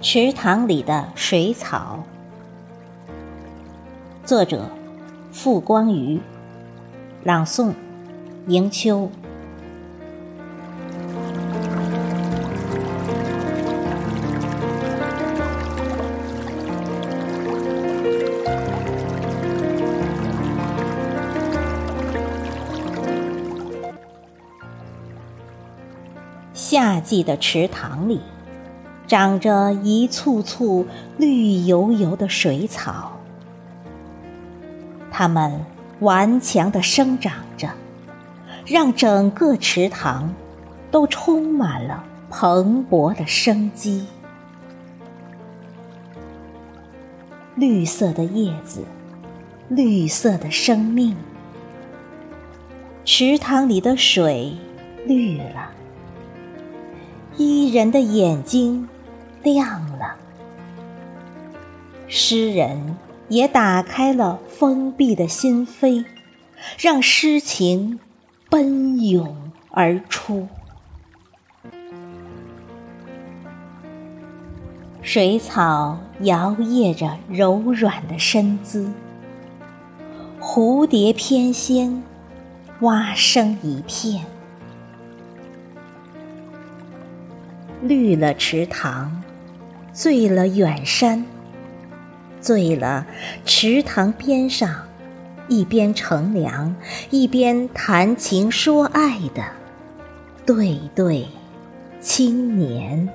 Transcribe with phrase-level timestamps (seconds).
[0.00, 2.04] 池塘里的水草，
[4.24, 4.70] 作者：
[5.32, 6.20] 傅光瑜，
[7.24, 7.72] 朗诵：
[8.46, 9.10] 迎秋。
[26.54, 28.20] 夏季的池塘里。
[29.08, 30.86] 长着一簇簇
[31.16, 33.18] 绿油油的水草，
[35.10, 35.64] 它们
[36.00, 37.70] 顽强地生长着，
[38.66, 40.34] 让整个池塘
[40.90, 44.04] 都充满了蓬勃的生机。
[47.54, 48.84] 绿色的叶子，
[49.70, 51.16] 绿色的生命，
[53.06, 54.52] 池塘里的水
[55.06, 55.70] 绿了，
[57.38, 58.86] 伊人的眼睛。
[59.52, 60.16] 亮了，
[62.06, 62.96] 诗人
[63.28, 66.04] 也打开了封闭的心扉，
[66.78, 67.98] 让诗情
[68.50, 70.46] 奔涌而出。
[75.00, 78.92] 水草摇曳着柔软的身姿，
[80.38, 82.02] 蝴蝶翩跹，
[82.80, 84.26] 蛙声一片，
[87.80, 89.22] 绿了池塘。
[89.98, 91.24] 醉了远山，
[92.40, 93.04] 醉了
[93.44, 94.86] 池塘边上，
[95.48, 96.76] 一边乘凉
[97.10, 99.42] 一边谈情说爱的
[100.46, 101.26] 对对
[102.00, 103.08] 青年。